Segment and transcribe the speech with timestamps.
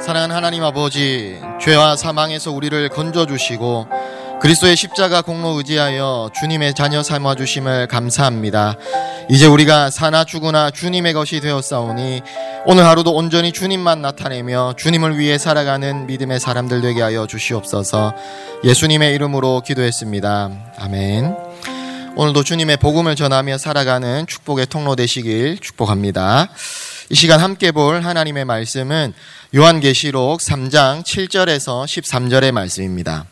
[0.00, 3.88] 사랑하는 하나님 아버지, 죄와 사망에서 우리를 건져 주시고
[4.40, 8.76] 그리스도의 십자가 공로 의지하여 주님의 자녀 삼아 주심을 감사합니다.
[9.28, 12.22] 이제 우리가 사나 죽으나 주님의 것이 되었사오니
[12.64, 18.14] 오늘 하루도 온전히 주님만 나타내며 주님을 위해 살아가는 믿음의 사람들 되게 하여 주시옵소서.
[18.62, 20.50] 예수님의 이름으로 기도했습니다.
[20.78, 21.36] 아멘.
[22.14, 26.48] 오늘도 주님의 복음을 전하며 살아가는 축복의 통로 되시길 축복합니다.
[27.10, 29.14] 이 시간 함께 볼 하나님의 말씀은
[29.56, 33.24] 요한계시록 3장 7절에서 13절의 말씀입니다.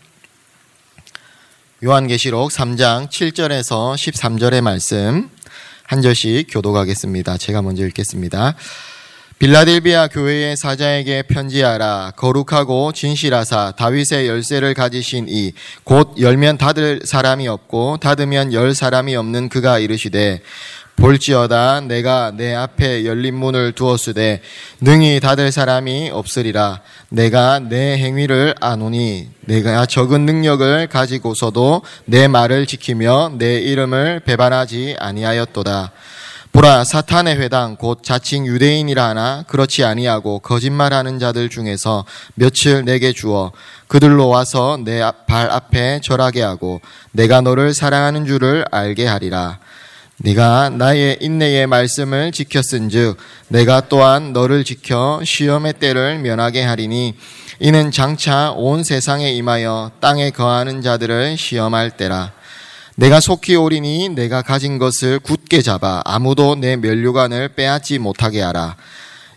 [1.84, 5.28] 요한계시록 3장 7절에서 13절의 말씀
[5.82, 7.36] 한 절씩 교독하겠습니다.
[7.36, 8.54] 제가 먼저 읽겠습니다.
[9.38, 15.52] 빌라델비아 교회의 사자에게 편지하라 거룩하고 진실하사 다윗의 열쇠를 가지신 이
[15.84, 20.40] 곧 열면 닫을 사람이 없고 닫으면 열 사람이 없는 그가 이르시되
[20.96, 24.40] 볼지어다 내가 내 앞에 열린 문을 두었으되
[24.80, 26.80] 능히 닫을 사람이 없으리라.
[27.10, 35.92] 내가 내 행위를 아노니 내가 적은 능력을 가지고서도 내 말을 지키며 내 이름을 배반하지 아니하였도다.
[36.52, 43.52] 보라 사탄의 회당 곧 자칭 유대인이라 하나 그렇지 아니하고 거짓말하는 자들 중에서 며칠 내게 주어
[43.88, 46.80] 그들로 와서 내 발 앞에 절하게 하고
[47.12, 49.58] 내가 너를 사랑하는 줄을 알게 하리라
[50.18, 57.14] 네가 나의 인내의 말씀을 지켰은즉 내가 또한 너를 지켜 시험의 때를 면하게 하리니
[57.60, 62.32] 이는 장차 온 세상에 임하여 땅에 거하는 자들을 시험할 때라.
[62.96, 68.76] 내가 속히 오리니 내가 가진 것을 굳게 잡아 아무도 내 면류관을 빼앗지 못하게 하라.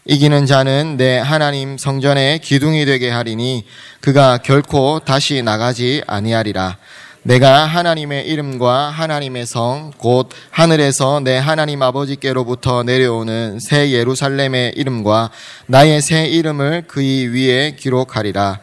[0.05, 3.65] 이기는 자는 내 하나님 성전의 기둥이 되게 하리니
[3.99, 6.77] 그가 결코 다시 나가지 아니하리라
[7.23, 15.29] 내가 하나님의 이름과 하나님의 성, 곧 하늘에서 내 하나님 아버지께로부터 내려오는 새 예루살렘의 이름과
[15.65, 18.59] 나의 새 이름을 그의 위에 기록하리라.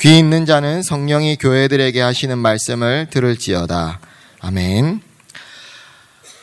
[0.00, 4.00] 귀 있는 자는 성령이 교회들에게 하시는 말씀을 들을지어다.
[4.40, 5.11] 아멘.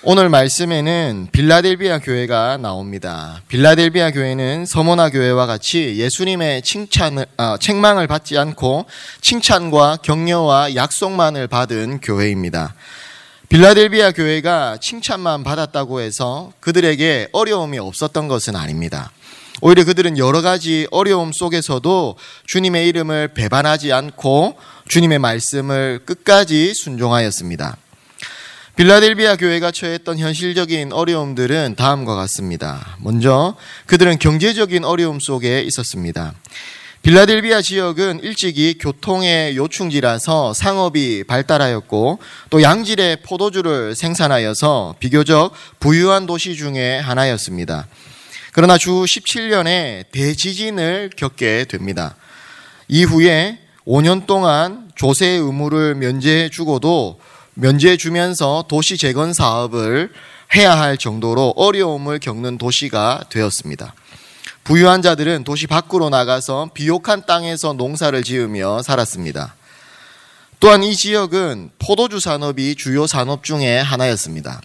[0.02, 3.42] 오늘 말씀에는 빌라델비아 교회가 나옵니다.
[3.50, 8.86] 빌라델비아 교회는 서모나 교회와 같이 예수님의 칭찬을 아, 책망을 받지 않고
[9.20, 12.76] 칭찬과 격려와 약속만을 받은 교회입니다.
[13.50, 19.12] 빌라델비아 교회가 칭찬만 받았다고 해서 그들에게 어려움이 없었던 것은 아닙니다.
[19.60, 22.16] 오히려 그들은 여러 가지 어려움 속에서도
[22.46, 24.56] 주님의 이름을 배반하지 않고
[24.88, 27.76] 주님의 말씀을 끝까지 순종하였습니다.
[28.80, 32.96] 빌라델비아 교회가 처했던 현실적인 어려움들은 다음과 같습니다.
[33.02, 33.58] 먼저
[33.88, 36.34] 그들은 경제적인 어려움 속에 있었습니다.
[37.02, 42.20] 빌라델비아 지역은 일찍이 교통의 요충지라서 상업이 발달하였고
[42.50, 45.52] 또 양질의 포도주를 생산하여서 비교적
[45.82, 47.86] 부유한 도시 중의 하나였습니다.
[48.54, 52.16] 그러나 주 17년에 대지진을 겪게 됩니다.
[52.88, 57.20] 이후에 5년 동안 조세 의무를 면제해 주고도
[57.60, 60.14] 면제해 주면서 도시 재건 사업을
[60.56, 63.94] 해야 할 정도로 어려움을 겪는 도시가 되었습니다.
[64.64, 69.56] 부유한 자들은 도시 밖으로 나가서 비옥한 땅에서 농사를 지으며 살았습니다.
[70.62, 74.62] 또한 이 지역은 포도주 산업이 주요 산업 중의 하나였습니다.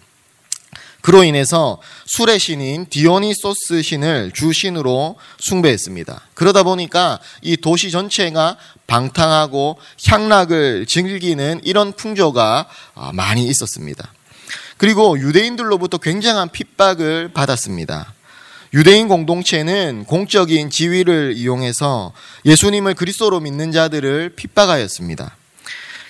[1.04, 6.22] 그로 인해서 술의 신인 디오니소스 신을 주신으로 숭배했습니다.
[6.32, 8.56] 그러다 보니까 이 도시 전체가
[8.87, 9.76] 방탕하고
[10.06, 14.14] 향락을 즐기는 이런 풍조가 아, 많이 있었습니다.
[14.78, 18.14] 그리고 유대인들로부터 굉장한 핍박을 받았습니다.
[18.72, 22.14] 유대인 공동체는 공적인 지위를 이용해서
[22.47, 25.37] 예수님을 그리스도로 믿는 자들을 핍박하였습니다.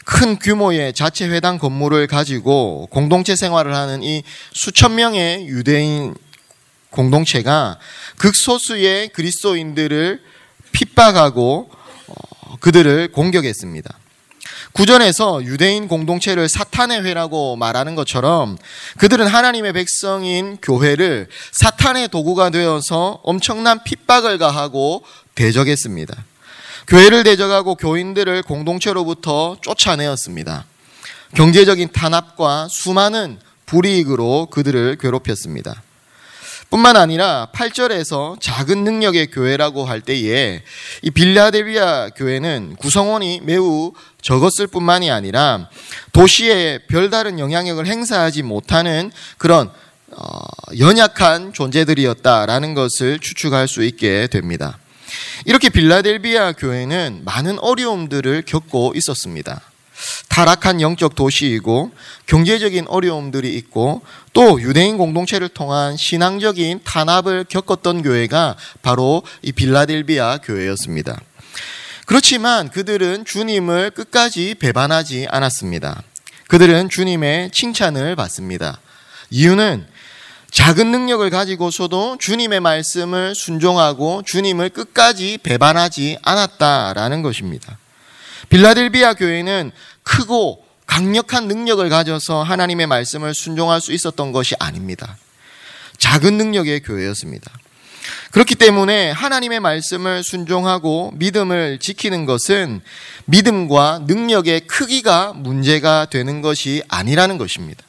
[0.04, 4.22] 큰 규모의 자체 회당 건물을 가지고 공동체 생활을 하는 이
[4.52, 6.14] 수천 명의 유대인
[6.90, 7.78] 공동체가
[8.18, 10.20] 극소수의 그리스도인들을
[10.72, 11.70] 핍박하고
[12.06, 13.98] 어, 그들을 공격했습니다.
[14.72, 18.58] 구전에서 유대인 공동체를 사탄의 회라고 말하는 것처럼
[18.98, 25.04] 그들은 하나님의 백성인 교회를 사탄의 도구가 되어서 엄청난 핍박을 가하고
[25.36, 26.24] 대적했습니다.
[26.86, 30.66] 교회를 대적하고 교인들을 공동체로부터 쫓아내었습니다.
[31.34, 35.82] 경제적인 탄압과 수많은 불이익으로 그들을 괴롭혔습니다.
[36.70, 40.62] 뿐만 아니라 8절에서 작은 능력의 교회라고 할 때에
[41.02, 43.92] 이 빌라델비아 교회는 구성원이 매우
[44.22, 45.68] 적었을 뿐만이 아니라
[46.12, 49.70] 도시에 별다른 영향력을 행사하지 못하는 그런
[50.10, 50.40] 어,
[50.78, 54.78] 연약한 존재들이었다라는 것을 추측할 수 있게 됩니다.
[55.44, 59.60] 이렇게 빌라델비아 교회는 많은 어려움들을 겪고 있었습니다.
[60.28, 61.92] 타락한 영적 도시이고
[62.26, 64.02] 경제적인 어려움들이 있고
[64.32, 71.20] 또 유대인 공동체를 통한 신앙적인 탄압을 겪었던 교회가 바로 이 빌라델비아 교회였습니다.
[72.06, 76.02] 그렇지만 그들은 주님을 끝까지 배반하지 않았습니다.
[76.48, 78.78] 그들은 주님의 칭찬을 받습니다.
[79.30, 79.86] 이유는
[80.54, 87.76] 작은 능력을 가지고서도 주님의 말씀을 순종하고 주님을 끝까지 배반하지 않았다라는 것입니다.
[88.50, 89.72] 빌라델비아 교회는
[90.04, 95.16] 크고 강력한 능력을 가져서 하나님의 말씀을 순종할 수 있었던 것이 아닙니다.
[95.98, 97.50] 작은 능력의 교회였습니다.
[98.30, 102.80] 그렇기 때문에 하나님의 말씀을 순종하고 믿음을 지키는 것은
[103.24, 107.83] 믿음과 능력의 크기가 문제가 되는 것이 아니라는 것입니다.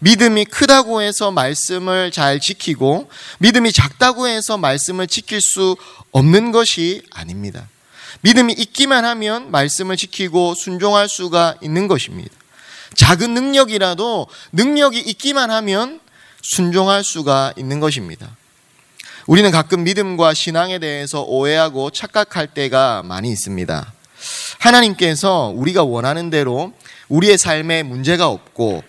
[0.00, 3.08] 믿음이 크다고 해서 말씀을 잘 지키고
[3.38, 5.76] 믿음이 작다고 해서 말씀을 지킬 수
[6.10, 7.68] 없는 것이 아닙니다.
[8.22, 12.30] 믿음이 있기만 하면 말씀을 지키고 순종할 수가 있는 것입니다.
[12.94, 16.00] 작은 능력이라도 능력이 있기만 하면
[16.42, 18.36] 순종할 수가 있는 것입니다.
[19.26, 23.92] 우리는 가끔 믿음과 신앙에 대해서 오해하고 착각할 때가 많이 있습니다.
[24.58, 26.72] 하나님께서 우리가 원하는 대로
[27.08, 28.82] 우리의 삶에 문제가 없고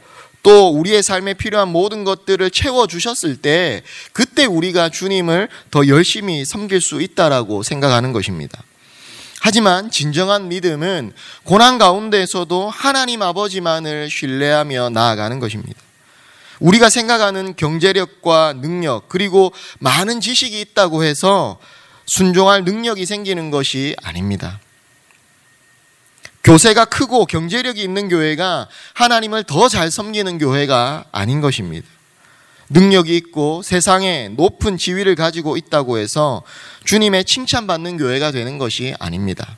[0.43, 3.83] 또 우리의 삶에 필요한 모든 것들을 채워 주셨을 때
[4.13, 8.61] 그때 우리가 주님을 더 열심히 섬길 수 있다라고 생각하는 것입니다.
[9.39, 15.79] 하지만 진정한 믿음은 고난 가운데서도 하나님 아버지만을 신뢰하며 나아가는 것입니다.
[16.59, 21.57] 우리가 생각하는 경제력과 능력, 그리고 많은 지식이 있다고 해서
[22.05, 24.59] 순종할 능력이 생기는 것이 아닙니다.
[26.43, 31.87] 교세가 크고 경제력이 있는 교회가 하나님을 더 잘 섬기는 교회가 아닌 것입니다.
[32.69, 36.41] 능력이 있고 세상에 높은 지위를 가지고 있다고 해서
[36.85, 39.57] 주님의 칭찬받는 교회가 되는 것이 아닙니다.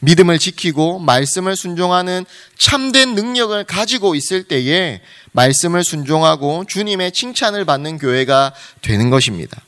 [0.00, 2.24] 믿음을 지키고 말씀을 순종하는
[2.58, 5.00] 참된 능력을 가지고 있을 때에
[5.30, 9.62] 말씀을 순종하고 주님의 칭찬을 받는 교회가 되는 것입니다.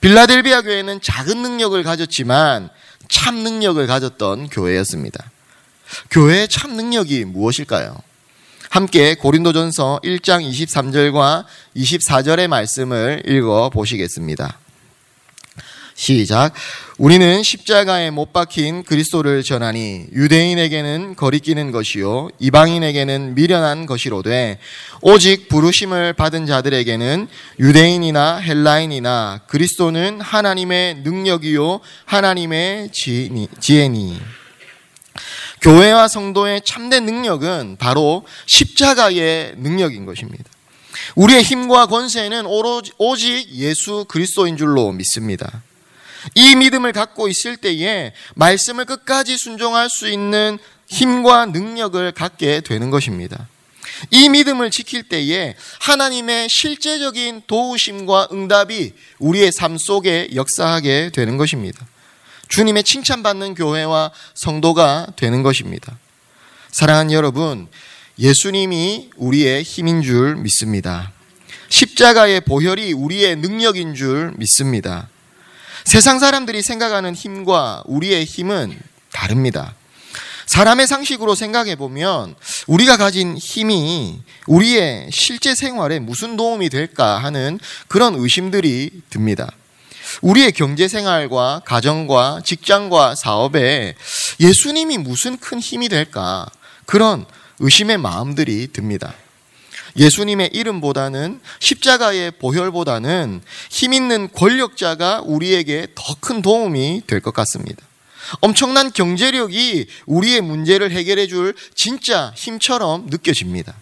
[0.00, 2.70] 빌라델비아 교회는 작은 능력을 가졌지만
[3.08, 5.30] 참 능력을 가졌던 교회였습니다.
[6.10, 7.96] 교회의 참 능력이 무엇일까요?
[8.70, 11.44] 함께 고린도전서 1장 23절과
[11.76, 14.58] 24절의 말씀을 읽어 보시겠습니다.
[15.94, 16.52] 시작.
[16.98, 24.58] 우리는 십자가에 못 박힌 그리스도를 전하니 유대인에게는 거리끼는 것이요 이방인에게는 미련한 것이로되
[25.02, 27.28] 오직 부르심을 받은 자들에게는
[27.60, 34.20] 유대인이나 헬라인이나 그리스도는 하나님의 능력이요 하나님의 지혜니
[35.64, 40.44] 교회와 성도의 참된 능력은 바로 십자가의 능력인 것입니다.
[41.14, 42.44] 우리의 힘과 권세는
[42.98, 45.62] 오직 예수 그리스도인 줄로 믿습니다.
[46.34, 53.48] 이 믿음을 갖고 있을 때에 말씀을 끝까지 순종할 수 있는 힘과 능력을 갖게 되는 것입니다.
[54.10, 61.86] 이 믿음을 지킬 때에 하나님의 실제적인 도우심과 응답이 우리의 삶 속에 역사하게 되는 것입니다.
[62.54, 65.98] 주님의 칭찬받는 교회와 성도가 되는 것입니다.
[66.70, 67.66] 사랑하는 여러분,
[68.16, 71.10] 예수님이 우리의 힘인 줄 믿습니다.
[71.68, 75.08] 십자가의 보혈이 우리의 능력인 줄 믿습니다.
[75.84, 78.78] 세상 사람들이 생각하는 힘과 우리의 힘은
[79.12, 79.74] 다릅니다.
[80.46, 82.36] 사람의 상식으로 생각해 보면
[82.68, 87.58] 우리가 가진 힘이 우리의 실제 생활에 무슨 도움이 될까 하는
[87.88, 89.50] 그런 의심들이 듭니다.
[90.22, 93.94] 우리의 경제 생활과 가정과 직장과 사업에
[94.40, 96.46] 예수님이 무슨 큰 힘이 될까?
[96.86, 97.24] 그런
[97.60, 99.14] 의심의 마음들이 듭니다.
[99.96, 107.82] 예수님의 이름보다는 십자가의 보혈보다는 힘 있는 권력자가 우리에게 더 큰 도움이 될 것 같습니다.
[108.40, 113.74] 엄청난 경제력이 우리의 문제를 해결해 줄 진짜 힘처럼 느껴집니다.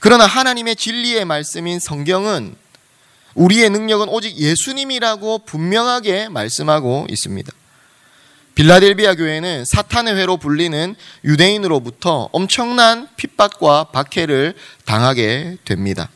[0.00, 2.54] 그러나 하나님의 진리의 말씀인 성경은
[3.36, 7.52] 우리의 능력은 오직 예수님이라고 분명하게 말씀하고 있습니다.
[8.54, 14.54] 빌라델비아 교회는 사탄의 회로 불리는 유대인으로부터 엄청난 핍박과 박해를
[14.86, 16.08] 당하게 됩니다.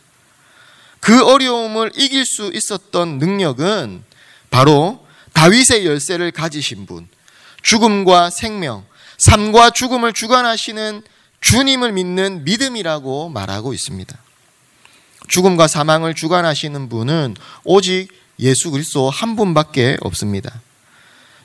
[1.01, 4.03] 그 어려움을 이길 수 있었던 능력은
[4.49, 7.09] 바로 다윗의 열쇠를 가지신 분,
[7.63, 8.87] 죽음과 생명,
[9.19, 11.03] 삶과 죽음을 주관하시는
[11.43, 14.17] 주님을 믿는 믿음이라고 말하고 있습니다.
[15.31, 18.09] 죽음과 사망을 주관하시는 분은 오직
[18.41, 20.61] 예수 그리스도 한 분밖에 없습니다.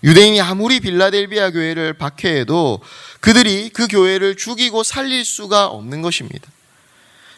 [0.03, 2.81] 유대인이 아무리 빌라델비아 교회를 박해해도
[3.21, 6.51] 그들이 그 교회를 죽이고 살릴 수가 없는 것입니다.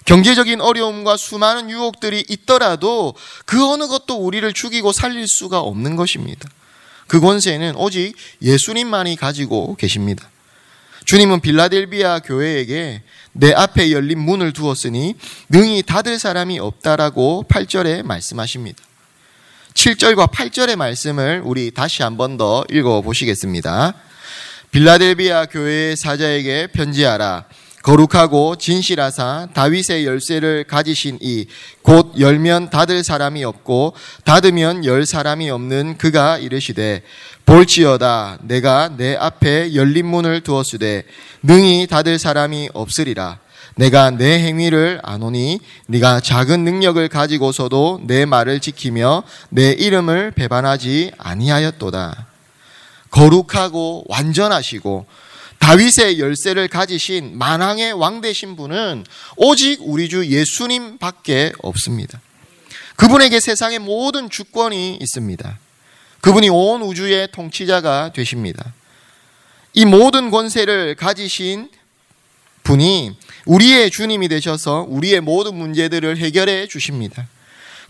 [0.05, 3.13] 경제적인 어려움과 수많은 유혹들이 있더라도
[3.45, 6.49] 그 어느 것도 우리를 죽이고 살릴 수가 없는 것입니다.
[7.07, 10.29] 그 권세는 오직 예수님만이 가지고 계십니다.
[11.07, 15.15] 주님은 빌라델비아 교회에게 내 앞에 열린 문을 두었으니
[15.47, 18.83] 능히 닫을 사람이 없다라고 8절에 말씀하십니다.
[19.73, 23.93] 7절과 8절의 말씀을 우리 다시 한 번 더 읽어 보시겠습니다.
[24.71, 27.45] 빌라델비아 교회의 사자에게 편지하라.
[27.87, 31.45] 거룩하고 진실하사 다윗의 열쇠를 가지신 이
[31.87, 33.93] 곧 열면 닫을 사람이 없고
[34.25, 37.01] 닫으면 열 사람이 없는 그가 이르시되
[37.45, 41.05] 볼지어다 내가 내 앞에 열린 문을 두었으되
[41.43, 43.39] 능히 닫을 사람이 없으리라.
[43.77, 52.27] 내가 내 행위를 아노니 네가 작은 능력을 가지고서도 내 말을 지키며 내 이름을 배반하지 아니하였도다.
[53.11, 55.05] 거룩하고 완전하시고
[55.59, 62.21] 다윗의 열쇠를 가지신 만왕의 왕 되신 분은 오직 우리 주 예수님밖에 없습니다.
[62.95, 65.59] 그분에게 세상의 모든 주권이 있습니다.
[66.21, 68.73] 그분이 온 우주의 통치자가 되십니다.
[69.73, 71.69] 이 모든 권세를 가지신
[72.63, 77.27] 분이 우리의 주님이 되셔서 우리의 모든 문제들을 해결해 주십니다.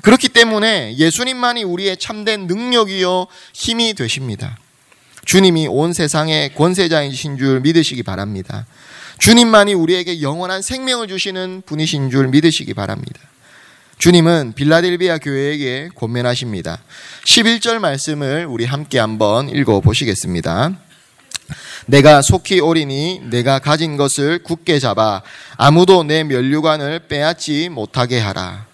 [0.02, 4.58] 그렇기 때문에 예수님만이 우리의 참된 능력이요 힘이 되십니다.
[5.28, 8.66] 주님이 온 세상의 권세자이신 줄 믿으시기 바랍니다.
[9.20, 13.20] 주님만이 우리에게 영원한 생명을 주시는 분이신 줄 믿으시기 바랍니다.
[13.98, 16.82] 주님은 빌라델비아 교회에게 권면하십니다.
[17.26, 20.72] 11절 말씀을 우리 함께 한번 읽어 보시겠습니다.
[21.88, 25.24] 내가 속히 오리니 내가 가진 것을 굳게 잡아
[25.58, 28.66] 아무도 내 면류관을 빼앗지 못하게 하라.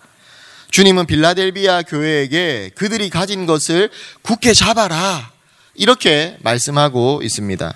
[0.70, 3.90] 주님은 빌라델비아 교회에게 그들이 가진 것을
[4.22, 5.33] 굳게 잡아라.
[5.75, 7.74] 이렇게 말씀하고 있습니다.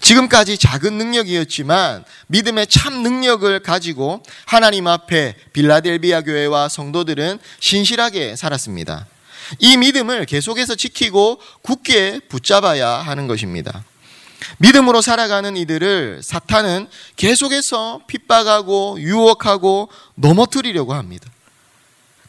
[0.00, 9.06] 지금까지 작은 능력이었지만 믿음의 참 능력을 가지고 하나님 앞에 빌라델비아 교회와 성도들은 신실하게 살았습니다.
[9.58, 13.84] 이 믿음을 계속해서 지키고 굳게 붙잡아야 하는 것입니다.
[14.58, 21.28] 믿음으로 살아가는 이들을 사탄은 계속해서 핍박하고 유혹하고 넘어뜨리려고 합니다.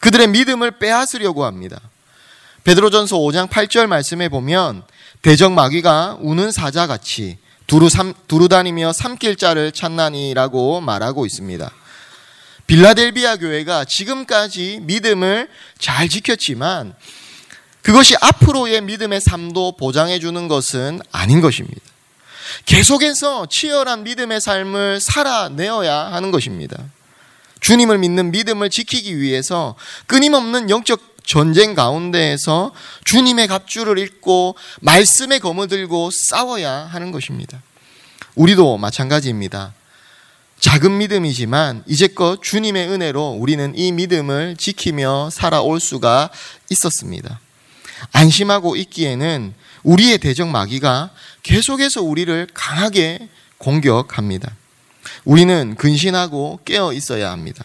[0.00, 1.80] 그들의 믿음을 빼앗으려고 합니다.
[2.64, 4.84] 베드로전서 5장 8절 말씀에 보면
[5.20, 11.70] 대적 마귀가 우는 사자같이 두루, 삼, 두루 다니며 삼킬 자를 찾나니라고 말하고 있습니다.
[12.66, 16.94] 빌라델비아 교회가 지금까지 믿음을 잘 지켰지만
[17.82, 21.80] 그것이 앞으로의 믿음의 삶도 보장해 주는 것은 아닌 것입니다.
[22.64, 26.76] 계속해서 치열한 믿음의 삶을 살아내어야 하는 것입니다.
[27.60, 29.74] 주님을 믿는 믿음을 지키기 위해서
[30.06, 32.72] 끊임없는 영적 전쟁 가운데에서
[33.04, 37.62] 주님의 갑주를 입고 말씀의 검을 들고 싸워야 하는 것입니다.
[38.34, 39.74] 우리도 마찬가지입니다.
[40.60, 46.30] 작은 믿음이지만 이제껏 주님의 은혜로 우리는 이 믿음을 지키며 살아올 수가
[46.70, 47.40] 있었습니다.
[48.12, 51.10] 안심하고 있기에는 우리의 대적 마귀가
[51.42, 54.54] 계속해서 우리를 강하게 공격합니다.
[55.24, 57.64] 우리는 근신하고 깨어 있어야 합니다.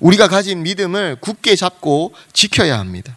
[0.00, 3.16] 우리가 가진 믿음을 굳게 잡고 지켜야 합니다.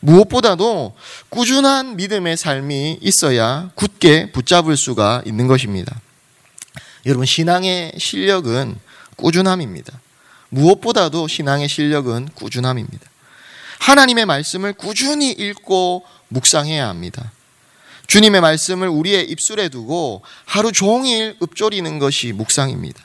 [0.00, 0.94] 무엇보다도
[1.28, 6.00] 꾸준한 믿음의 삶이 있어야 굳게 붙잡을 수가 있는 것입니다.
[7.06, 8.78] 여러분, 신앙의 실력은
[9.16, 10.00] 꾸준함입니다.
[10.50, 13.08] 무엇보다도 신앙의 실력은 꾸준함입니다.
[13.80, 17.32] 하나님의 말씀을 꾸준히 읽고 묵상해야 합니다.
[18.06, 23.02] 주님의 말씀을 우리의 입술에 두고 하루 종일 읊조리는 것이 묵상입니다.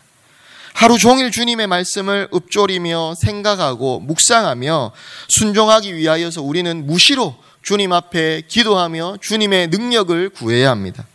[0.73, 4.91] 하루 종일 주님의 말씀을 읊조리며 생각하고 묵상하며
[5.29, 11.05] 순종하기 위하여서 우리는 무시로 주님 앞에 기도하며 주님의 능력을 구해야 합니다.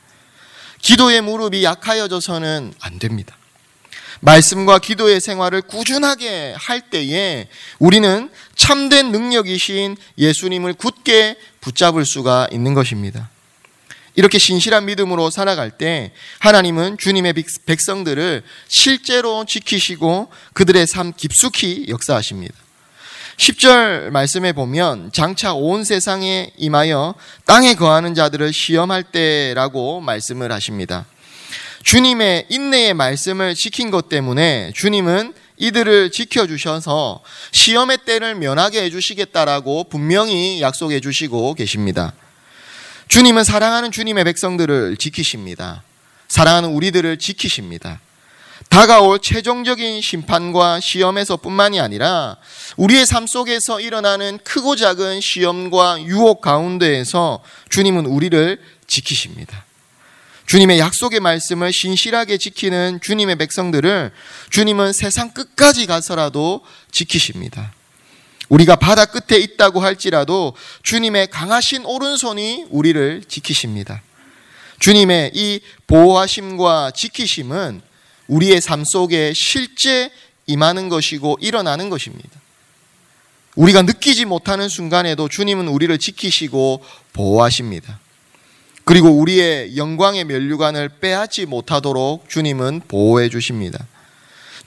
[0.80, 3.36] 기도의 무릎이 약하여져서는 안 됩니다.
[4.20, 7.48] 말씀과 기도의 생활을 꾸준하게 할 때에
[7.78, 13.28] 우리는 참된 능력이신 예수님을 굳게 붙잡을 수가 있는 것입니다.
[14.18, 16.10] 이렇게 신실한 믿음으로 살아갈 때
[16.40, 17.34] 하나님은 주님의
[17.66, 22.52] 백성들을 실제로 지키시고 그들의 삶 깊숙이 역사하십니다.
[23.36, 27.14] 10절 말씀에 보면 장차 온 세상에 임하여
[27.46, 31.06] 땅에 거하는 자들을 시험할 때라고 말씀을 하십니다.
[31.84, 37.22] 주님의 인내의 말씀을 지킨 것 때문에 주님은 이들을 지켜주셔서
[37.52, 42.14] 시험의 때를 면하게 해주시겠다라고 분명히 약속해 주시고 계십니다.
[43.08, 45.82] 주님은 사랑하는 주님의 백성들을 지키십니다.
[46.28, 48.00] 사랑하는 우리들을 지키십니다.
[48.68, 52.36] 다가올 최종적인 심판과 시험에서 뿐만이 아니라
[52.76, 59.64] 우리의 삶 속에서 일어나는 크고 작은 시험과 유혹 가운데에서 주님은 우리를 지키십니다.
[60.44, 64.12] 주님의 약속의 말씀을 신실하게 지키는 주님의 백성들을
[64.50, 67.72] 주님은 세상 끝까지 가서라도 지키십니다.
[68.48, 74.02] 우리가 바다 끝에 있다고 할지라도 주님의 강하신 오른손이 우리를 지키십니다.
[74.80, 77.82] 주님의 이 보호하심과 지키심은
[78.28, 80.10] 우리의 삶 속에 실제
[80.46, 82.30] 임하는 것이고 일어나는 것입니다.
[83.56, 87.98] 우리가 느끼지 못하는 순간에도 주님은 우리를 지키시고 보호하십니다.
[88.84, 93.84] 그리고 우리의 영광의 면류관을 빼앗지 못하도록 주님은 보호해 주십니다.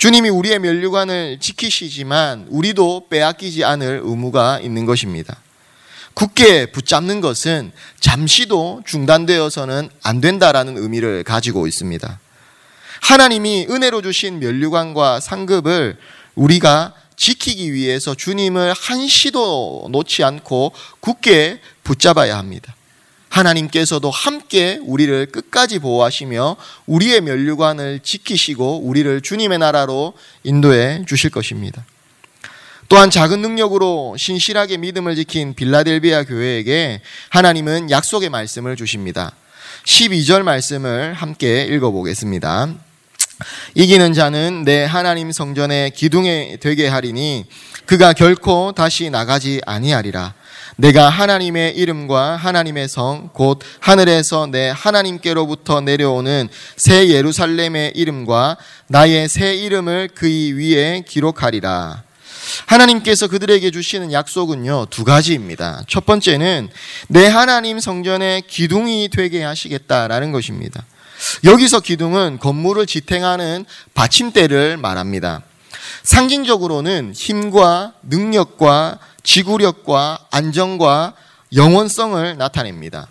[0.02, 5.38] 주님이 우리의 면류관을 지키시지만 우리도 빼앗기지 않을 의무가 있는 것입니다.
[6.16, 12.20] 굳게 붙잡는 것은 잠시도 중단되어서는 안 된다라는 의미를 가지고 있습니다.
[13.02, 16.00] 하나님이 은혜로 주신 면류관과 상급을
[16.34, 22.74] 우리가 지키기 위해서 주님을 한시도 놓지 않고 굳게 붙잡아야 합니다.
[23.32, 31.86] 하나님께서도 함께 우리를 끝까지 보호하시며 우리의 면류관을 지키시고 우리를 주님의 나라로 인도해 주실 것입니다.
[32.90, 39.32] 또한 작은 능력으로 신실하게 믿음을 지킨 빌라델비아 교회에게 하나님은 약속의 말씀을 주십니다.
[39.86, 42.76] 12절 말씀을 함께 읽어보겠습니다.
[43.76, 47.46] 이기는 자는 내 하나님 성전에 기둥에 되게 하리니
[47.86, 50.34] 그가 결코 다시 나가지 아니하리라.
[50.78, 59.56] 내가 하나님의 이름과 하나님의 성, 곧 하늘에서 내 하나님께로부터 내려오는 새 예루살렘의 이름과 나의 새
[59.56, 62.04] 이름을 그의 위에 기록하리라.
[62.66, 65.84] 하나님께서 그들에게 주시는 약속은요, 두 가지입니다.
[65.88, 66.70] 첫 번째는
[67.08, 70.84] 내 하나님 성전의 기둥이 되게 하시겠다라는 것입니다.
[71.44, 75.44] 여기서 기둥은 건물을 지탱하는 받침대를 말합니다.
[76.04, 81.14] 상징적으로는 힘과 능력과 지구력과 안정과
[81.54, 83.08] 영원성을 나타냅니다.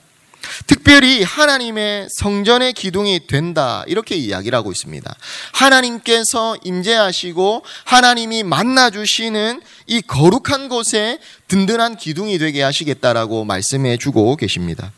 [0.66, 5.14] 특별히 하나님의 성전의 기둥이 된다 이렇게 이야기를 하고 있습니다.
[5.52, 11.18] 하나님께서 임재하시고 하나님이 만나 주시는 이 거룩한 곳에
[11.48, 14.92] 든든한 기둥이 되게 하시겠다라고 말씀해 주고 계십니다.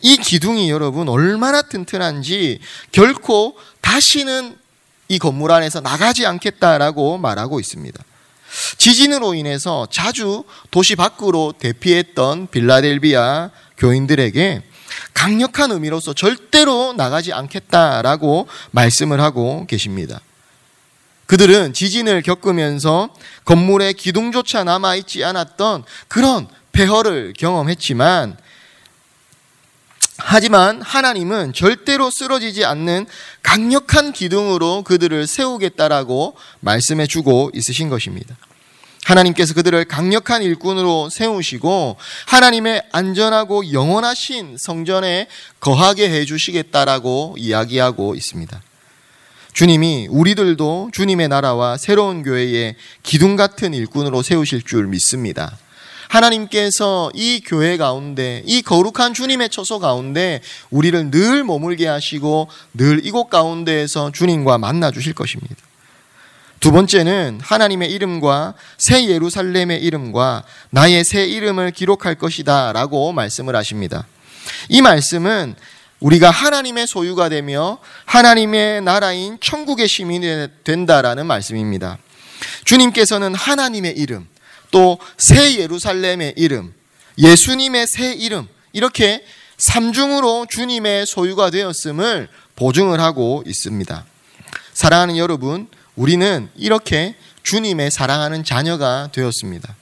[0.00, 2.58] 이 기둥이 여러분 얼마나 튼튼한지
[2.90, 4.56] 결코 다시는
[5.14, 8.02] 이 건물 안에서 나가지 않겠다라고 말하고 있습니다.
[8.78, 14.62] 지진으로 인해서 자주 도시 밖으로 대피했던 빌라델비아 교인들에게
[15.12, 20.20] 강력한 의미로서 절대로 나가지 않겠다라고 말씀을 하고 계십니다.
[21.26, 23.08] 그들은 지진을 겪으면서
[23.44, 28.36] 건물의 기둥조차 남아있지 않았던 그런 폐허를 경험했지만
[30.16, 33.06] 하지만 하나님은 절대로 쓰러지지 않는
[33.42, 38.36] 강력한 기둥으로 그들을 세우겠다라고 말씀해 주고 있으신 것입니다.
[39.04, 41.96] 하나님께서 그들을 강력한 일꾼으로 세우시고
[42.26, 45.28] 하나님의 안전하고 영원하신 성전에
[45.60, 48.62] 거하게 해 주시겠다라고 이야기하고 있습니다.
[49.52, 55.58] 주님이 우리들도 주님의 나라와 새로운 교회의 기둥 같은 일꾼으로 세우실 줄 믿습니다.
[56.14, 63.30] 하나님께서 이 교회 가운데 이 거룩한 주님의 처소 가운데 우리를 늘 머물게 하시고 늘 이곳
[63.30, 65.56] 가운데에서 주님과 만나 주실 것입니다.
[66.60, 74.06] 두 번째는 하나님의 이름과 새 예루살렘의 이름과 나의 새 이름을 기록할 것이다 라고 말씀을 하십니다.
[74.68, 75.56] 이 말씀은
[76.00, 81.98] 우리가 하나님의 소유가 되며 하나님의 나라인 천국의 시민이 된다라는 말씀입니다.
[82.64, 84.26] 주님께서는 하나님의 이름,
[84.74, 86.74] 또 새 예루살렘의 이름,
[87.16, 89.24] 예수님의 새 이름, 이렇게
[89.56, 94.04] 삼중으로 주님의 소유가 되었음을 보증을 하고 있습니다.
[94.72, 99.76] 사랑하는 여러분, 우리는 이렇게 주님의 사랑하는 자녀가 되었습니다.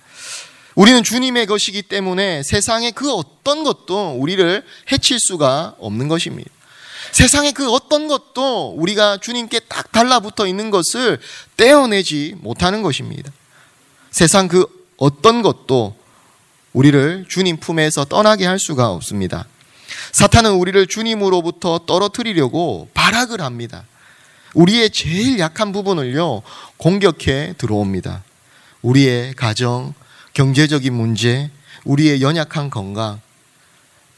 [0.75, 6.51] 우리는 주님의 것이기 때문에 세상의 그 어떤 것도 우리를 해칠 수가 없는 것입니다.
[7.13, 11.19] 세상의 그 어떤 것도 우리가 주님께 딱 달라붙어 있는 것을
[11.57, 13.33] 떼어내지 못하는 것입니다.
[14.11, 15.97] 세상 그 어떤 것도
[16.73, 19.47] 우리를 주님 품에서 떠나게 할 수가 없습니다.
[20.12, 23.85] 사탄은 우리를 주님으로부터 떨어뜨리려고 발악을 합니다.
[24.55, 26.43] 우리의 제일 약한 부분을요,
[26.77, 28.23] 공격해 들어옵니다.
[28.83, 29.93] 우리의 가정,
[30.35, 31.51] 경제적인 문제,
[31.85, 33.21] 우리의 연약한 건강,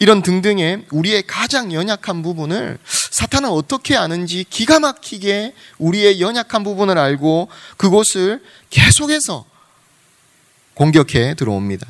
[0.01, 2.77] 이런 등등의 우리의 가장 연약한 부분을
[3.11, 9.54] 사탄은 어떻게 아는지 기가 막히게 우리의 연약한 부분을 알고 그곳을 계속해서
[10.75, 11.87] 공격해 들어옵니다.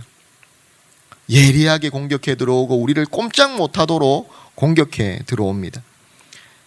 [1.28, 5.82] 예리하게 공격해 들어오고 우리를 꼼짝 못하도록 공격해 들어옵니다.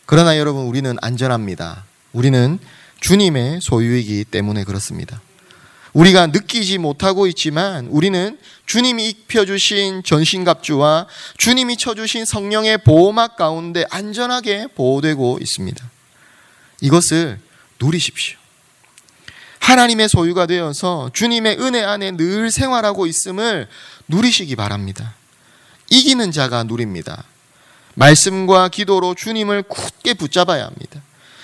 [0.06, 1.86] 그러나 여러분 우리는 안전합니다.
[2.14, 2.60] 우리는
[3.00, 5.22] 주님의 소유이기 때문에 그렇습니다.
[5.94, 15.40] 우리가 느끼지 못하고 있지만 우리는 주님이 입혀주신 전신갑주와 주님이 쳐주신 성령의 보호막 가운데 안전하게 보호되고
[15.42, 15.90] 있습니다.
[16.82, 17.40] 이것을
[17.80, 18.38] 누리십시오.
[19.68, 23.68] 하나님의 소유가 되어서 주님의 은혜 안에 늘 생활하고 있음을
[24.08, 25.14] 누리시기 바랍니다.
[25.90, 27.26] 이기는 자가 누립니다.
[27.96, 31.02] 말씀과 기도로 주님을 굳게 붙잡아야 합니다.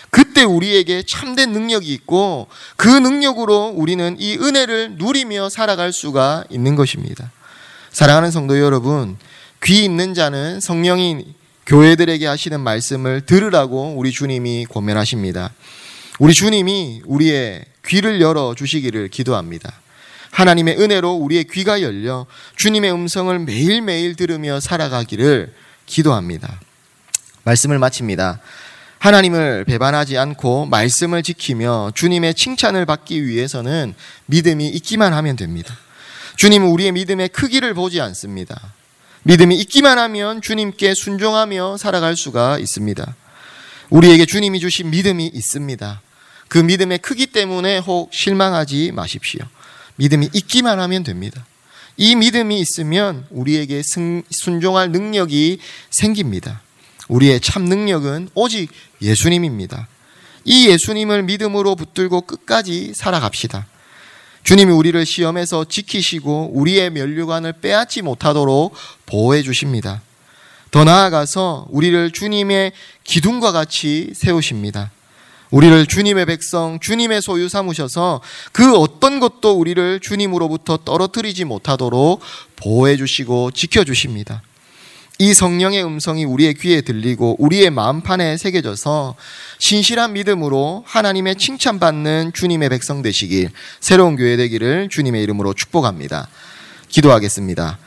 [0.10, 7.30] 그때 우리에게 참된 능력이 있고 그 능력으로 우리는 이 은혜를 누리며 살아갈 수가 있는 것입니다.
[7.92, 9.18] 사랑하는 성도 여러분,
[9.66, 11.26] 귀 있는 자는 성령이
[11.66, 15.52] 교회들에게 하시는 말씀을 들으라고 우리 주님이 권면하십니다.
[16.20, 19.74] 우리 주님이 우리의 귀를 열어 주시기를 기도합니다.
[20.32, 25.54] 하나님의 은혜로 우리의 귀가 열려 주님의 음성을 매일매일 들으며 살아가기를
[25.86, 26.60] 기도합니다.
[27.44, 28.40] 말씀을 마칩니다.
[29.00, 33.94] 하나님을 배반하지 않고 말씀을 지키며 주님의 칭찬을 받기 위해서는
[34.28, 35.76] 믿음이 있기만 하면 됩니다.
[36.38, 38.74] 주님은 우리의 믿음의 크기를 보지 않습니다.
[39.24, 43.16] 믿음이 있기만 하면 주님께 순종하며 살아갈 수가 있습니다.
[43.94, 46.02] 우리에게 주님이 주신 믿음이 있습니다.
[46.48, 49.46] 그 믿음의 크기 때문에 혹 실망하지 마십시오.
[49.98, 51.46] 믿음이 있기만 하면 됩니다.
[51.96, 55.60] 이 믿음이 있으면 우리에게 승, 순종할 능력이
[55.92, 56.62] 생깁니다.
[57.08, 59.88] 우리의 참 능력은 오직 예수님입니다.
[60.44, 63.68] 이 예수님을 믿음으로 붙들고 끝까지 살아갑시다.
[64.44, 68.74] 주님이 우리를 시험에서 지키시고 우리의 면류관을 빼앗지 못하도록
[69.06, 70.02] 보호해 주십니다.
[70.74, 72.72] 더 나아가서 우리를 주님의
[73.04, 74.90] 기둥과 같이 세우십니다.
[75.52, 82.22] 우리를 주님의 백성, 주님의 소유 삼으셔서 그 어떤 것도 우리를 주님으로부터 떨어뜨리지 못하도록
[82.56, 84.42] 보호해 주시고 지켜 주십니다.
[85.20, 89.14] 이 성령의 음성이 우리의 귀에 들리고 우리의 마음판에 새겨져서
[89.60, 96.28] 신실한 믿음으로 하나님의 칭찬받는 주님의 백성 되시길 새로운 교회 되기를 주님의 이름으로 축복합니다.
[96.90, 97.78] 기도하겠습니다.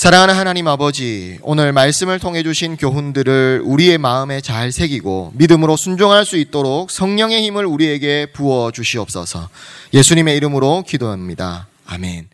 [0.00, 6.38] 사랑하는 하나님 아버지, 오늘 말씀을 통해 주신 교훈들을 우리의 마음에 잘 새기고 믿음으로 순종할 수
[6.38, 9.50] 있도록 성령의 힘을 우리에게 부어 주시옵소서.
[9.92, 11.66] 예수님의 이름으로 기도합니다.
[11.84, 12.28] 아멘.